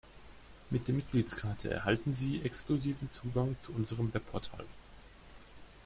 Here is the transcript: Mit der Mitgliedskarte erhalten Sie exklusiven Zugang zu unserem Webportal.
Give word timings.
Mit 0.71 0.87
der 0.87 0.95
Mitgliedskarte 0.95 1.69
erhalten 1.69 2.15
Sie 2.15 2.41
exklusiven 2.41 3.11
Zugang 3.11 3.55
zu 3.61 3.71
unserem 3.71 4.11
Webportal. 4.15 4.65